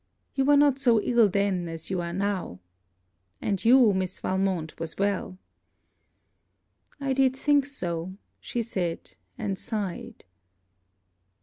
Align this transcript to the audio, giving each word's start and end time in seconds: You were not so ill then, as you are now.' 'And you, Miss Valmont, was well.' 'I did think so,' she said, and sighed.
You 0.33 0.45
were 0.45 0.57
not 0.57 0.79
so 0.79 0.99
ill 0.99 1.29
then, 1.29 1.69
as 1.69 1.91
you 1.91 2.01
are 2.01 2.11
now.' 2.11 2.59
'And 3.39 3.63
you, 3.63 3.93
Miss 3.93 4.17
Valmont, 4.17 4.79
was 4.79 4.97
well.' 4.97 5.37
'I 6.99 7.13
did 7.13 7.35
think 7.35 7.67
so,' 7.67 8.15
she 8.39 8.63
said, 8.63 9.15
and 9.37 9.59
sighed. 9.59 10.25